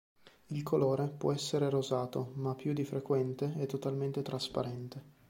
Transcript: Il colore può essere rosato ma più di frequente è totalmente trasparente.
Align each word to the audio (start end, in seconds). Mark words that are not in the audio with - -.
Il 0.47 0.63
colore 0.63 1.09
può 1.15 1.31
essere 1.31 1.69
rosato 1.69 2.31
ma 2.37 2.55
più 2.55 2.73
di 2.73 2.83
frequente 2.83 3.53
è 3.57 3.67
totalmente 3.67 4.23
trasparente. 4.23 5.03